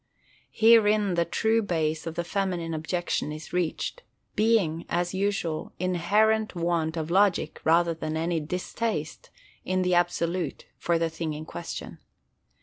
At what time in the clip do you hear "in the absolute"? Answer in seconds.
9.63-10.65